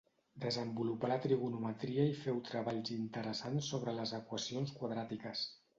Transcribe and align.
Desenvolupà 0.43 1.11
la 1.11 1.17
trigonometria 1.25 2.07
i 2.13 2.17
féu 2.23 2.41
treballs 2.49 2.93
interessants 2.99 3.73
sobre 3.75 3.99
les 4.01 4.19
equacions 4.23 4.77
quadràtiques. 4.81 5.51